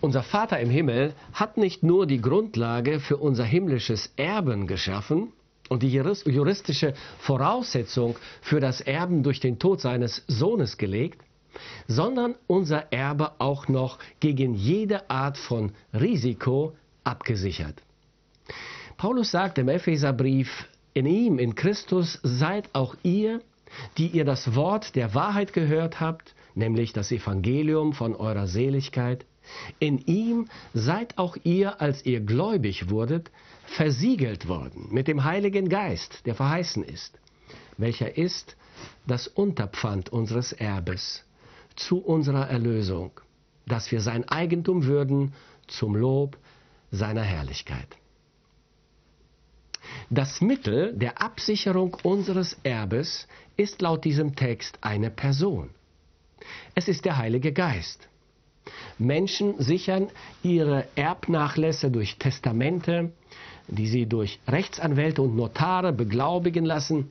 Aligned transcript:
Unser 0.00 0.22
Vater 0.22 0.60
im 0.60 0.70
Himmel 0.70 1.12
hat 1.32 1.56
nicht 1.56 1.82
nur 1.82 2.06
die 2.06 2.20
Grundlage 2.20 3.00
für 3.00 3.16
unser 3.16 3.44
himmlisches 3.44 4.12
Erben 4.16 4.68
geschaffen 4.68 5.32
und 5.68 5.82
die 5.82 5.90
juristische 5.90 6.94
Voraussetzung 7.18 8.16
für 8.40 8.60
das 8.60 8.80
Erben 8.80 9.24
durch 9.24 9.40
den 9.40 9.58
Tod 9.58 9.80
seines 9.80 10.22
Sohnes 10.28 10.78
gelegt, 10.78 11.20
sondern 11.88 12.36
unser 12.46 12.92
Erbe 12.92 13.32
auch 13.40 13.66
noch 13.66 13.98
gegen 14.20 14.54
jede 14.54 15.10
Art 15.10 15.36
von 15.36 15.72
Risiko 15.92 16.74
abgesichert. 17.02 17.82
Paulus 18.96 19.32
sagt 19.32 19.58
im 19.58 19.68
Epheserbrief, 19.68 20.68
in 20.94 21.06
ihm, 21.06 21.38
in 21.38 21.56
Christus, 21.56 22.20
seid 22.22 22.72
auch 22.72 22.94
ihr, 23.02 23.40
die 23.96 24.08
ihr 24.08 24.24
das 24.24 24.54
Wort 24.54 24.94
der 24.94 25.14
Wahrheit 25.14 25.52
gehört 25.52 26.00
habt, 26.00 26.34
nämlich 26.54 26.92
das 26.92 27.10
Evangelium 27.12 27.92
von 27.92 28.14
eurer 28.14 28.46
Seligkeit, 28.46 29.24
in 29.78 29.98
ihm 29.98 30.48
seid 30.74 31.18
auch 31.18 31.36
ihr, 31.44 31.80
als 31.80 32.04
ihr 32.04 32.20
gläubig 32.20 32.90
wurdet, 32.90 33.30
versiegelt 33.66 34.48
worden 34.48 34.88
mit 34.90 35.08
dem 35.08 35.24
Heiligen 35.24 35.68
Geist, 35.68 36.26
der 36.26 36.34
verheißen 36.34 36.82
ist, 36.82 37.18
welcher 37.76 38.16
ist 38.16 38.56
das 39.06 39.28
Unterpfand 39.28 40.10
unseres 40.10 40.52
Erbes 40.52 41.24
zu 41.76 41.98
unserer 41.98 42.48
Erlösung, 42.48 43.12
dass 43.66 43.92
wir 43.92 44.00
sein 44.00 44.28
Eigentum 44.28 44.84
würden 44.84 45.34
zum 45.66 45.94
Lob 45.94 46.36
seiner 46.90 47.22
Herrlichkeit. 47.22 47.88
Das 50.10 50.40
Mittel 50.40 50.94
der 50.96 51.20
Absicherung 51.20 51.96
unseres 52.02 52.56
Erbes 52.62 53.28
ist 53.56 53.82
laut 53.82 54.04
diesem 54.04 54.36
Text 54.36 54.78
eine 54.80 55.10
Person. 55.10 55.70
Es 56.74 56.88
ist 56.88 57.04
der 57.04 57.18
Heilige 57.18 57.52
Geist. 57.52 58.08
Menschen 58.98 59.60
sichern 59.60 60.08
ihre 60.42 60.86
Erbnachlässe 60.94 61.90
durch 61.90 62.16
Testamente, 62.18 63.12
die 63.68 63.86
sie 63.86 64.06
durch 64.06 64.40
Rechtsanwälte 64.48 65.22
und 65.22 65.36
Notare 65.36 65.92
beglaubigen 65.92 66.64
lassen. 66.64 67.10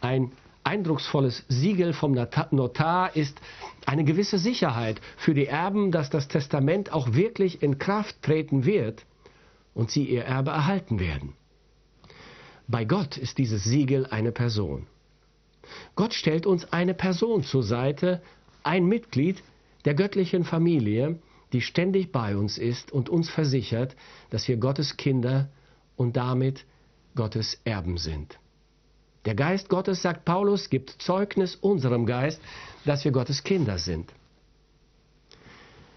Ein 0.00 0.32
eindrucksvolles 0.64 1.44
Siegel 1.48 1.92
vom 1.92 2.12
Notar 2.50 3.16
ist 3.16 3.40
eine 3.86 4.04
gewisse 4.04 4.38
Sicherheit 4.38 5.00
für 5.16 5.34
die 5.34 5.46
Erben, 5.46 5.92
dass 5.92 6.10
das 6.10 6.28
Testament 6.28 6.92
auch 6.92 7.14
wirklich 7.14 7.62
in 7.62 7.78
Kraft 7.78 8.22
treten 8.22 8.64
wird 8.64 9.04
und 9.74 9.90
sie 9.90 10.04
ihr 10.04 10.24
Erbe 10.24 10.50
erhalten 10.50 11.00
werden. 11.00 11.34
Bei 12.66 12.84
Gott 12.84 13.16
ist 13.16 13.38
dieses 13.38 13.64
Siegel 13.64 14.06
eine 14.06 14.30
Person. 14.30 14.86
Gott 15.94 16.12
stellt 16.12 16.46
uns 16.46 16.70
eine 16.72 16.94
Person 16.94 17.42
zur 17.44 17.62
Seite, 17.62 18.20
ein 18.62 18.84
Mitglied 18.86 19.42
der 19.84 19.94
göttlichen 19.94 20.44
Familie, 20.44 21.18
die 21.52 21.60
ständig 21.60 22.12
bei 22.12 22.36
uns 22.36 22.58
ist 22.58 22.92
und 22.92 23.08
uns 23.08 23.30
versichert, 23.30 23.96
dass 24.30 24.46
wir 24.48 24.56
Gottes 24.56 24.96
Kinder 24.96 25.48
und 25.96 26.16
damit 26.16 26.64
Gottes 27.14 27.60
Erben 27.64 27.96
sind. 27.96 28.38
Der 29.24 29.34
Geist 29.34 29.68
Gottes, 29.68 30.02
sagt 30.02 30.24
Paulus, 30.24 30.70
gibt 30.70 30.90
Zeugnis 31.02 31.56
unserem 31.56 32.06
Geist, 32.06 32.40
dass 32.84 33.04
wir 33.04 33.12
Gottes 33.12 33.42
Kinder 33.42 33.78
sind. 33.78 34.12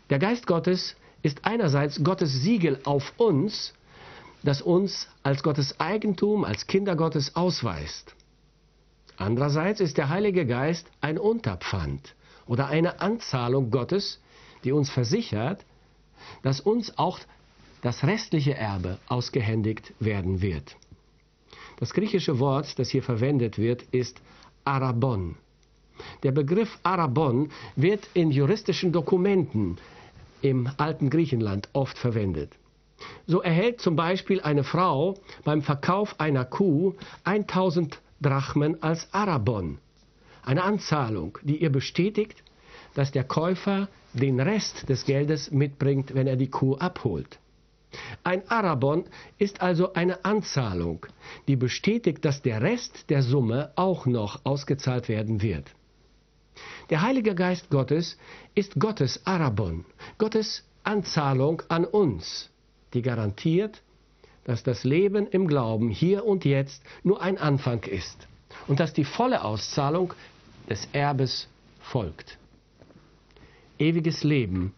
Der 0.10 0.20
Geist 0.20 0.48
Gottes 0.48 0.96
ist 1.22 1.46
einerseits 1.46 2.04
Gottes 2.04 2.42
Siegel 2.42 2.80
auf 2.84 3.14
uns, 3.18 3.74
das 4.44 4.62
uns 4.62 5.08
als 5.24 5.44
Gottes 5.44 5.80
Eigentum, 5.80 6.44
als 6.44 6.68
Kinder 6.68 6.96
Gottes 6.96 7.36
ausweist. 7.36 8.16
Andererseits 9.18 9.80
ist 9.80 9.98
der 9.98 10.10
Heilige 10.10 10.46
Geist 10.46 10.88
ein 11.00 11.20
Unterpfand 11.20 12.16
oder 12.52 12.68
eine 12.68 13.00
Anzahlung 13.00 13.72
Gottes, 13.72 14.20
die 14.66 14.74
uns 14.74 14.90
versichert, 14.90 15.64
dass 16.44 16.60
uns 16.60 16.98
auch 16.98 17.18
das 17.82 18.04
restliche 18.04 18.54
Erbe 18.56 18.98
ausgehändigt 19.08 19.94
werden 20.02 20.42
wird. 20.42 20.76
Das 21.80 21.94
griechische 21.94 22.40
Wort, 22.40 22.78
das 22.78 22.90
hier 22.90 23.04
verwendet 23.04 23.58
wird, 23.58 23.84
ist 23.94 24.20
Arabon. 24.66 25.38
Der 26.24 26.34
Begriff 26.34 26.78
Arabon 26.84 27.52
wird 27.78 28.10
in 28.14 28.32
juristischen 28.32 28.92
Dokumenten 28.92 29.78
im 30.42 30.70
alten 30.76 31.10
Griechenland 31.10 31.70
oft 31.72 31.98
verwendet. 31.98 32.52
So 33.28 33.42
erhält 33.42 33.80
zum 33.80 33.96
Beispiel 33.96 34.42
eine 34.42 34.66
Frau 34.66 35.16
beim 35.46 35.62
Verkauf 35.62 36.20
einer 36.20 36.44
Kuh 36.44 36.96
1000 37.24 38.02
Drachmen 38.20 38.84
als 38.84 39.08
Arabon, 39.14 39.78
eine 40.44 40.64
Anzahlung, 40.64 41.38
die 41.44 41.62
ihr 41.62 41.72
bestätigt, 41.72 42.44
dass 42.94 43.12
der 43.12 43.24
Käufer 43.24 43.88
den 44.14 44.40
Rest 44.40 44.90
des 44.90 45.06
Geldes 45.06 45.52
mitbringt, 45.52 46.14
wenn 46.14 46.28
er 46.28 46.36
die 46.36 46.50
Kuh 46.50 46.76
abholt. 46.76 47.40
Ein 48.24 48.50
Arabon 48.50 49.06
ist 49.38 49.62
also 49.62 49.94
eine 49.94 50.24
Anzahlung, 50.24 51.06
die 51.48 51.58
bestätigt, 51.58 52.24
dass 52.24 52.42
der 52.42 52.62
Rest 52.62 53.10
der 53.10 53.22
Summe 53.22 53.72
auch 53.76 54.06
noch 54.06 54.46
ausgezahlt 54.46 55.10
werden 55.10 55.42
wird. 55.42 55.72
Der 56.90 57.02
Heilige 57.02 57.36
Geist 57.36 57.70
Gottes 57.70 58.18
ist 58.56 58.80
Gottes 58.80 59.26
Arabon, 59.26 59.86
Gottes 60.18 60.64
Anzahlung 60.84 61.62
an 61.70 61.86
uns, 61.86 62.50
die 62.94 63.02
garantiert, 63.02 63.82
dass 64.46 64.64
das 64.64 64.84
Leben 64.84 65.28
im 65.28 65.48
Glauben 65.48 65.90
hier 65.90 66.26
und 66.26 66.46
jetzt 66.46 66.82
nur 67.04 67.22
ein 67.22 67.38
Anfang 67.38 67.84
ist 67.84 68.28
und 68.68 68.80
dass 68.80 68.94
die 68.94 69.04
volle 69.04 69.44
Auszahlung 69.44 70.14
des 70.70 70.88
Erbes 70.94 71.48
folgt. 71.80 72.38
Ewiges 73.80 74.24
Leben 74.24 74.74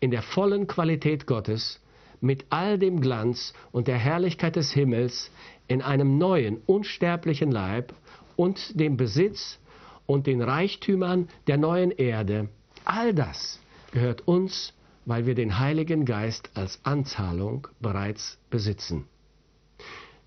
in 0.00 0.10
der 0.10 0.22
vollen 0.22 0.66
Qualität 0.66 1.26
Gottes 1.26 1.80
mit 2.20 2.46
all 2.50 2.78
dem 2.78 3.00
Glanz 3.00 3.52
und 3.72 3.88
der 3.88 3.98
Herrlichkeit 3.98 4.56
des 4.56 4.72
Himmels 4.72 5.30
in 5.68 5.82
einem 5.82 6.18
neuen, 6.18 6.58
unsterblichen 6.66 7.50
Leib 7.50 7.92
und 8.36 8.78
dem 8.78 8.96
Besitz 8.96 9.58
und 10.06 10.26
den 10.26 10.40
Reichtümern 10.40 11.28
der 11.46 11.58
neuen 11.58 11.90
Erde, 11.90 12.48
all 12.84 13.12
das 13.12 13.60
gehört 13.90 14.26
uns 14.28 14.72
weil 15.06 15.24
wir 15.24 15.36
den 15.36 15.58
Heiligen 15.58 16.04
Geist 16.04 16.50
als 16.54 16.80
Anzahlung 16.84 17.68
bereits 17.80 18.38
besitzen. 18.50 19.06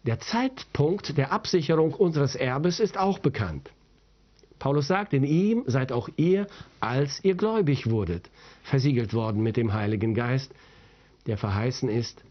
Der 0.09 0.19
Zeitpunkt 0.19 1.19
der 1.19 1.31
Absicherung 1.31 1.93
unseres 1.93 2.33
Erbes 2.33 2.79
ist 2.79 2.97
auch 2.97 3.19
bekannt. 3.19 3.69
Paulus 4.57 4.87
sagt, 4.87 5.13
in 5.13 5.23
ihm 5.23 5.65
seid 5.67 5.91
auch 5.91 6.09
ihr, 6.15 6.47
als 6.79 7.23
ihr 7.23 7.35
gläubig 7.35 7.91
wurdet, 7.91 8.27
versiegelt 8.63 9.13
worden 9.13 9.43
mit 9.43 9.55
dem 9.55 9.71
Heiligen 9.71 10.15
Geist, 10.15 10.51
der 11.27 11.37
verheißen 11.37 11.89
ist. 11.89 12.23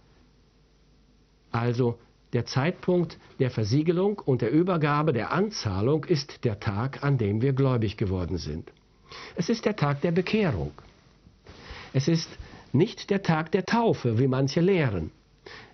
Also 1.53 1.97
der 2.33 2.47
Zeitpunkt 2.47 3.17
der 3.39 3.53
Versiegelung 3.53 4.19
und 4.19 4.43
der 4.43 4.51
Übergabe 4.51 5.13
der 5.13 5.31
Anzahlung 5.31 6.03
ist 6.03 6.45
der 6.45 6.59
Tag, 6.59 7.05
an 7.05 7.17
dem 7.17 7.43
wir 7.43 7.53
gläubig 7.53 7.97
geworden 7.97 8.39
sind. 8.39 8.73
Es 9.37 9.49
ist 9.49 9.65
der 9.67 9.77
Tag 9.77 10.01
der 10.01 10.11
Bekehrung. 10.11 10.73
Es 11.93 12.09
ist 12.09 12.29
nicht 12.73 13.09
der 13.09 13.23
Tag 13.23 13.53
der 13.53 13.65
Taufe, 13.65 14.19
wie 14.19 14.27
manche 14.27 14.61
lehren. 14.61 15.13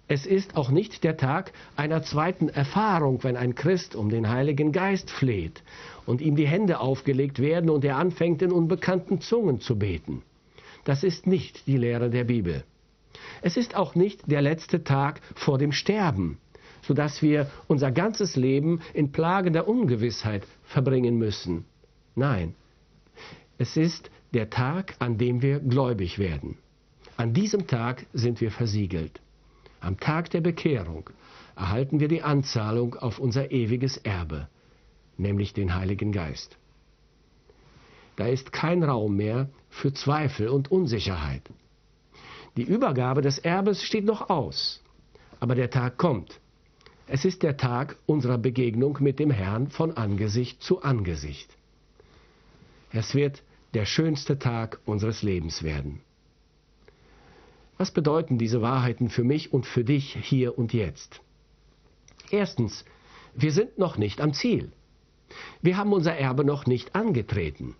Es 0.07 0.27
ist 0.27 0.57
auch 0.57 0.71
nicht 0.71 1.03
der 1.03 1.17
Tag 1.17 1.53
einer 1.77 2.03
zweiten 2.03 2.49
Erfahrung, 2.49 3.25
wenn 3.25 3.37
ein 3.37 3.55
Christ 3.55 3.97
um 3.97 4.11
den 4.11 4.29
Heiligen 4.29 4.71
Geist 4.71 5.11
fleht 5.11 5.63
und 6.05 6.21
ihm 6.21 6.37
die 6.37 6.47
Hände 6.47 6.81
aufgelegt 6.81 7.39
werden 7.39 7.71
und 7.71 7.85
er 7.85 7.97
anfängt 7.97 8.43
in 8.43 8.53
unbekannten 8.53 9.21
Zungen 9.21 9.61
zu 9.61 9.79
beten. 9.79 10.23
Das 10.85 11.05
ist 11.05 11.27
nicht 11.27 11.67
die 11.67 11.79
Lehre 11.79 12.11
der 12.11 12.25
Bibel. 12.25 12.65
Es 13.41 13.57
ist 13.57 13.75
auch 13.75 13.95
nicht 13.95 14.31
der 14.31 14.43
letzte 14.43 14.85
Tag 14.85 15.23
vor 15.35 15.57
dem 15.57 15.73
Sterben, 15.73 16.39
sodass 16.83 17.23
wir 17.23 17.51
unser 17.67 17.91
ganzes 17.91 18.37
Leben 18.37 18.83
in 18.93 19.11
plagender 19.11 19.67
Ungewissheit 19.67 20.47
verbringen 20.65 21.17
müssen. 21.17 21.65
Nein, 22.15 22.55
es 23.57 23.79
ist 23.79 24.11
der 24.35 24.51
Tag, 24.51 24.97
an 24.99 25.17
dem 25.17 25.41
wir 25.41 25.61
gläubig 25.61 26.19
werden. 26.19 26.59
An 27.17 27.33
diesem 27.33 27.67
Tag 27.67 28.05
sind 28.13 28.41
wir 28.41 28.51
versiegelt. 28.51 29.21
Am 29.85 30.01
Tag 30.01 30.31
der 30.31 30.41
Bekehrung 30.41 31.11
erhalten 31.57 32.01
wir 32.01 32.09
die 32.09 32.23
Anzahlung 32.23 32.95
auf 32.95 33.19
unser 33.19 33.51
ewiges 33.51 33.99
Erbe, 33.99 34.49
nämlich 35.19 35.53
den 35.53 35.75
Heiligen 35.75 36.11
Geist. 36.11 36.57
Da 38.17 38.27
ist 38.27 38.51
kein 38.51 38.83
Raum 38.83 39.15
mehr 39.15 39.51
für 39.69 39.93
Zweifel 39.93 40.49
und 40.49 40.71
Unsicherheit. 40.71 41.43
Die 42.57 42.63
Übergabe 42.63 43.21
des 43.21 43.39
Erbes 43.39 43.83
steht 43.83 44.07
noch 44.07 44.31
aus, 44.31 44.83
aber 45.39 45.55
der 45.55 45.69
Tag 45.69 45.99
kommt. 45.99 46.41
Es 47.07 47.27
ist 47.27 47.43
der 47.43 47.59
Tag 47.59 47.99
unserer 48.07 48.39
Begegnung 48.39 48.97
mit 49.03 49.19
dem 49.19 49.31
Herrn 49.31 49.69
von 49.69 49.95
Angesicht 49.99 50.63
zu 50.63 50.81
Angesicht. 50.81 51.55
Es 52.91 53.15
wird 53.15 53.43
der 53.75 53.85
schönste 53.85 54.39
Tag 54.39 54.81
unseres 54.87 55.21
Lebens 55.21 55.63
werden. 55.63 56.01
Was 57.77 57.91
bedeuten 57.91 58.39
diese 58.39 58.63
Wahrheiten 58.63 59.09
für 59.11 59.25
mich 59.25 59.53
und 59.53 59.67
für 59.67 59.85
dich 59.85 60.17
hier 60.23 60.57
und 60.59 60.73
jetzt? 60.73 61.21
Erstens, 62.31 62.85
wir 63.35 63.53
sind 63.53 63.79
noch 63.79 63.99
nicht 63.99 64.21
am 64.21 64.33
Ziel. 64.33 64.73
Wir 65.61 65.77
haben 65.77 65.93
unser 65.93 66.15
Erbe 66.15 66.45
noch 66.45 66.67
nicht 66.67 66.95
angetreten. 66.95 67.75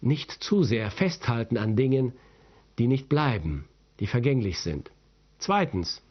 Nicht 0.00 0.30
zu 0.30 0.62
sehr 0.62 0.90
festhalten 0.90 1.56
an 1.56 1.76
Dingen, 1.76 2.12
die 2.78 2.86
nicht 2.86 3.08
bleiben, 3.08 3.66
die 3.98 4.06
vergänglich 4.06 4.60
sind. 4.60 4.90
Zweitens, 5.38 6.02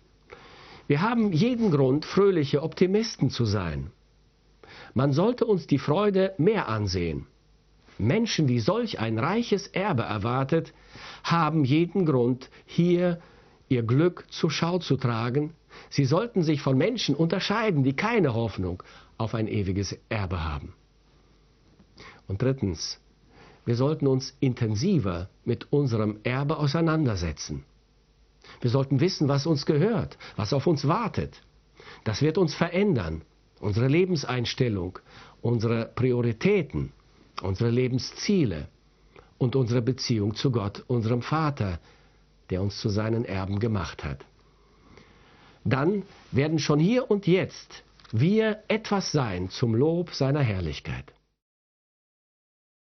wir 0.87 1.01
haben 1.01 1.31
jeden 1.31 1.71
Grund, 1.71 2.05
fröhliche 2.05 2.61
Optimisten 2.61 3.29
zu 3.29 3.45
sein. 3.45 3.91
Man 4.93 5.13
sollte 5.13 5.45
uns 5.45 5.67
die 5.67 5.79
Freude 5.79 6.33
mehr 6.37 6.67
ansehen. 6.67 7.27
Menschen, 7.99 8.47
die 8.47 8.59
solch 8.59 8.99
ein 8.99 9.19
reiches 9.19 9.67
Erbe 9.67 10.03
erwartet, 10.03 10.73
haben 11.23 11.65
jeden 11.65 12.05
Grund, 12.05 12.49
hier 12.65 13.19
ihr 13.67 13.83
Glück 13.83 14.25
zur 14.29 14.49
Schau 14.49 14.79
zu 14.79 14.97
tragen. 14.97 15.53
Sie 15.89 16.05
sollten 16.05 16.41
sich 16.41 16.61
von 16.61 16.77
Menschen 16.77 17.13
unterscheiden, 17.13 17.83
die 17.83 17.93
keine 17.93 18.33
Hoffnung 18.33 18.81
auf 19.17 19.35
ein 19.35 19.47
ewiges 19.47 19.97
Erbe 20.07 20.43
haben. 20.43 20.73
Und 22.27 22.41
drittens, 22.41 22.99
wir 23.65 23.75
sollten 23.75 24.07
uns 24.07 24.35
intensiver 24.39 25.29
mit 25.43 25.71
unserem 25.71 26.19
Erbe 26.23 26.57
auseinandersetzen. 26.57 27.65
Wir 28.61 28.69
sollten 28.69 28.99
wissen, 28.99 29.27
was 29.27 29.45
uns 29.45 29.65
gehört, 29.65 30.17
was 30.37 30.53
auf 30.53 30.65
uns 30.67 30.87
wartet. 30.87 31.41
Das 32.05 32.21
wird 32.21 32.37
uns 32.37 32.55
verändern, 32.55 33.23
unsere 33.59 33.87
Lebenseinstellung, 33.87 34.99
unsere 35.41 35.85
Prioritäten, 35.85 36.93
unsere 37.41 37.69
Lebensziele 37.69 38.67
und 39.37 39.55
unsere 39.55 39.81
Beziehung 39.81 40.35
zu 40.35 40.51
Gott, 40.51 40.83
unserem 40.87 41.21
Vater, 41.21 41.79
der 42.49 42.61
uns 42.61 42.79
zu 42.79 42.89
seinen 42.89 43.25
Erben 43.25 43.59
gemacht 43.59 44.03
hat. 44.03 44.25
Dann 45.63 46.03
werden 46.31 46.59
schon 46.59 46.79
hier 46.79 47.09
und 47.09 47.27
jetzt 47.27 47.83
wir 48.11 48.63
etwas 48.67 49.11
sein 49.11 49.49
zum 49.49 49.75
Lob 49.75 50.13
seiner 50.13 50.41
Herrlichkeit. 50.41 51.13